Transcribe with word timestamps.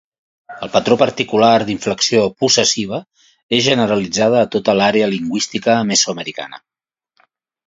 El 0.67 0.69
patró 0.75 0.95
particular 1.01 1.49
d'inflexió 1.67 2.23
possessiva 2.43 3.01
és 3.59 3.63
generalitzada 3.67 4.41
a 4.41 4.49
tota 4.57 4.77
l'àrea 4.81 5.11
lingüística 5.13 5.77
mesoamericana. 5.93 6.61